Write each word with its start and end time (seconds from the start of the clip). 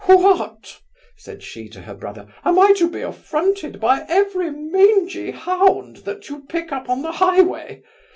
'What! 0.07 0.79
(said 1.15 1.43
she 1.43 1.69
to 1.69 1.81
her 1.81 1.93
brother) 1.93 2.33
am 2.43 2.57
I 2.57 2.73
to 2.77 2.89
be 2.89 3.01
affronted 3.03 3.79
by 3.79 4.03
every 4.09 4.49
mangy 4.49 5.29
hound 5.29 5.97
that 5.97 6.27
you 6.27 6.41
pick 6.49 6.71
up 6.71 6.89
on 6.89 7.03
the 7.03 7.11
highway? 7.11 7.83